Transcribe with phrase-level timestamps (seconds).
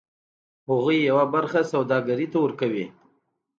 [0.69, 2.85] هغوی یوه برخه سوداګر ته ورکوي